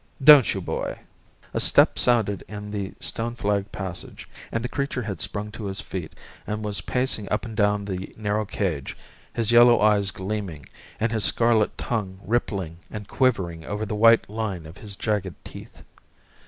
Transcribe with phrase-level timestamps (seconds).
[0.23, 0.97] Don't you, boy?"
[1.53, 5.79] A step sounded in the stone flagged passage, and the creature had sprung to his
[5.79, 6.13] feet,
[6.47, 8.97] and was pacing up and down the narrow cage,
[9.31, 10.65] his yellow eyes gleaming,
[10.99, 15.83] and his scarlet tongue rippling and quivering over the white line of his jagged teeth.